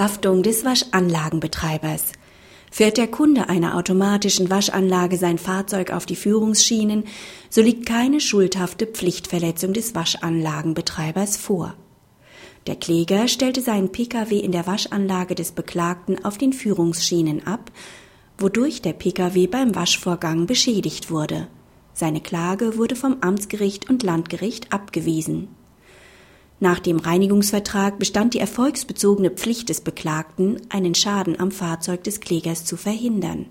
Haftung 0.00 0.42
des 0.42 0.64
Waschanlagenbetreibers. 0.64 2.12
Fährt 2.70 2.96
der 2.96 3.06
Kunde 3.06 3.50
einer 3.50 3.76
automatischen 3.76 4.48
Waschanlage 4.48 5.18
sein 5.18 5.36
Fahrzeug 5.36 5.92
auf 5.92 6.06
die 6.06 6.16
Führungsschienen, 6.16 7.04
so 7.50 7.60
liegt 7.60 7.84
keine 7.84 8.18
schuldhafte 8.20 8.86
Pflichtverletzung 8.86 9.74
des 9.74 9.94
Waschanlagenbetreibers 9.94 11.36
vor. 11.36 11.74
Der 12.66 12.76
Kläger 12.76 13.28
stellte 13.28 13.60
seinen 13.60 13.92
Pkw 13.92 14.38
in 14.38 14.52
der 14.52 14.66
Waschanlage 14.66 15.34
des 15.34 15.52
Beklagten 15.52 16.24
auf 16.24 16.38
den 16.38 16.54
Führungsschienen 16.54 17.46
ab, 17.46 17.70
wodurch 18.38 18.80
der 18.80 18.94
Pkw 18.94 19.48
beim 19.48 19.74
Waschvorgang 19.74 20.46
beschädigt 20.46 21.10
wurde. 21.10 21.48
Seine 21.92 22.22
Klage 22.22 22.78
wurde 22.78 22.96
vom 22.96 23.18
Amtsgericht 23.20 23.90
und 23.90 24.02
Landgericht 24.02 24.72
abgewiesen. 24.72 25.48
Nach 26.62 26.78
dem 26.78 26.98
Reinigungsvertrag 26.98 27.98
bestand 27.98 28.34
die 28.34 28.38
erfolgsbezogene 28.38 29.30
Pflicht 29.30 29.70
des 29.70 29.80
Beklagten, 29.80 30.60
einen 30.68 30.94
Schaden 30.94 31.40
am 31.40 31.50
Fahrzeug 31.50 32.04
des 32.04 32.20
Klägers 32.20 32.66
zu 32.66 32.76
verhindern. 32.76 33.46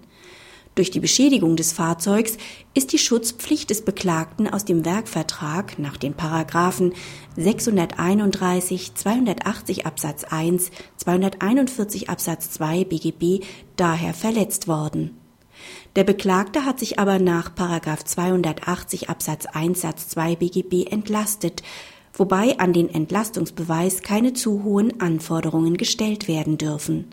Durch 0.76 0.92
die 0.92 1.00
Beschädigung 1.00 1.56
des 1.56 1.74
Fahrzeugs 1.74 2.38
ist 2.76 2.94
die 2.94 3.00
Schutzpflicht 3.00 3.72
des 3.72 3.84
Beklagten 3.84 4.48
aus 4.48 4.64
dem 4.64 4.86
Werkvertrag 4.86 5.80
nach 5.80 5.98
den 5.98 6.14
Paragraphen 6.14 6.94
631, 7.36 8.94
280 8.94 9.88
Absatz 9.88 10.24
1, 10.26 10.70
241 10.98 12.10
Absatz 12.12 12.52
2 12.52 12.86
BGB 12.86 13.44
daher 13.76 14.14
verletzt 14.14 14.68
worden. 14.68 15.18
Der 15.96 16.04
Beklagte 16.04 16.64
hat 16.64 16.80
sich 16.80 17.00
aber 17.00 17.18
nach 17.18 17.56
Paragraph 17.56 18.04
280 18.04 19.10
Absatz 19.10 19.48
1 19.48 19.82
Satz 19.82 20.08
2 20.10 20.36
BGB 20.36 20.86
entlastet, 20.90 21.64
wobei 22.20 22.60
an 22.60 22.74
den 22.74 22.90
Entlastungsbeweis 22.90 24.02
keine 24.02 24.34
zu 24.34 24.64
hohen 24.64 25.00
Anforderungen 25.00 25.78
gestellt 25.78 26.28
werden 26.28 26.58
dürfen. 26.58 27.06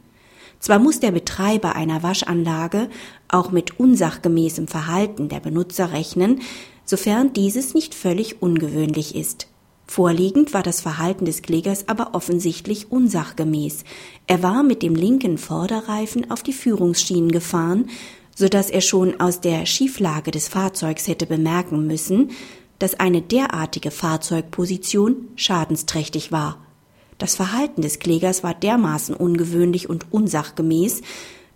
Zwar 0.59 0.79
muss 0.79 1.01
der 1.01 1.12
Betreiber 1.12 1.76
einer 1.76 2.02
Waschanlage 2.02 2.88
auch 3.29 3.51
mit 3.51 3.79
unsachgemäßem 3.79 4.68
Verhalten 4.68 5.29
der 5.29 5.40
Benutzer 5.40 5.93
rechnen, 5.93 6.40
sofern 6.84 7.32
dieses 7.32 7.74
nicht 7.74 7.95
völlig 7.95 8.43
ungewöhnlich 8.43 9.15
ist. 9.15 9.49
Vorliegend 9.87 10.52
war 10.52 10.62
das 10.62 10.80
Verhalten 10.80 11.27
des 11.27 11.43
Klägers 11.43 11.88
aber 11.88 12.15
offensichtlich 12.15 12.90
unsachgemäß. 12.90 13.84
Er 14.27 14.43
war 14.43 14.62
mit 14.62 14.82
dem 14.82 14.96
linken 14.96 15.38
Vorderreifen 15.38 16.30
auf 16.30 16.43
die 16.43 16.52
Führungsschienen 16.52 17.30
gefahren, 17.30 17.88
so 18.34 18.49
dass 18.49 18.68
er 18.68 18.80
schon 18.80 19.21
aus 19.21 19.40
der 19.40 19.65
Schieflage 19.65 20.30
des 20.32 20.49
Fahrzeugs 20.49 21.07
hätte 21.07 21.27
bemerken 21.27 21.87
müssen, 21.87 22.32
dass 22.79 22.95
eine 22.95 23.23
derartige 23.23 23.91
Fahrzeugposition 23.91 25.29
schadensträchtig 25.37 26.32
war. 26.32 26.59
Das 27.18 27.35
Verhalten 27.35 27.83
des 27.83 27.99
Klägers 27.99 28.43
war 28.43 28.55
dermaßen 28.55 29.15
ungewöhnlich 29.15 29.88
und 29.88 30.13
unsachgemäß, 30.13 31.01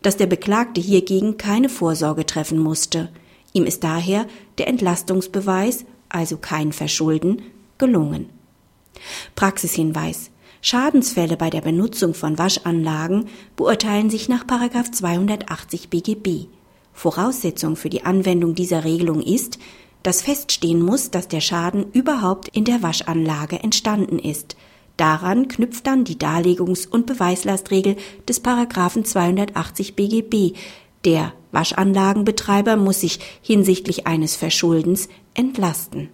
dass 0.02 0.16
der 0.16 0.26
Beklagte 0.26 0.80
hiergegen 0.80 1.36
keine 1.36 1.68
Vorsorge 1.68 2.24
treffen 2.24 2.58
musste. 2.58 3.10
Ihm 3.52 3.64
ist 3.64 3.84
daher 3.84 4.26
der 4.58 4.68
Entlastungsbeweis, 4.68 5.84
also 6.08 6.38
kein 6.38 6.72
Verschulden, 6.72 7.42
gelungen. 7.76 8.30
Praxishinweis 9.34 10.30
Schadensfälle 10.62 11.38
bei 11.38 11.48
der 11.48 11.62
Benutzung 11.62 12.12
von 12.12 12.36
Waschanlagen 12.36 13.28
beurteilen 13.56 14.10
sich 14.10 14.28
nach 14.28 14.46
280 14.46 15.88
BGB. 15.88 16.48
Voraussetzung 16.92 17.76
für 17.76 17.88
die 17.88 18.04
Anwendung 18.04 18.54
dieser 18.54 18.84
Regelung 18.84 19.22
ist, 19.22 19.58
dass 20.02 20.22
feststehen 20.22 20.82
muss, 20.82 21.10
dass 21.10 21.28
der 21.28 21.40
Schaden 21.40 21.90
überhaupt 21.92 22.48
in 22.48 22.64
der 22.64 22.82
Waschanlage 22.82 23.60
entstanden 23.60 24.18
ist. 24.18 24.56
Daran 24.96 25.48
knüpft 25.48 25.86
dann 25.86 26.04
die 26.04 26.18
Darlegungs- 26.18 26.86
und 26.86 27.06
Beweislastregel 27.06 27.96
des 28.28 28.40
Paragraphen 28.40 29.04
280 29.04 29.96
BGB. 29.96 30.56
Der 31.06 31.32
Waschanlagenbetreiber 31.52 32.76
muss 32.76 33.00
sich 33.00 33.18
hinsichtlich 33.40 34.06
eines 34.06 34.36
Verschuldens 34.36 35.08
entlasten 35.34 36.10